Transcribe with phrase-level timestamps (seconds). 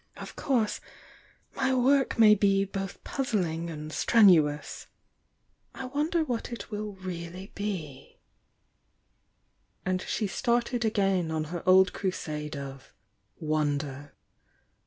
[0.17, 0.81] Of course
[1.55, 4.87] my work may be both puzzling and strenuous—
[5.75, 8.17] I wonder what it will really be?",,
[9.85, 12.95] „And she started again on her old crusade of
[13.39, 14.13] won der."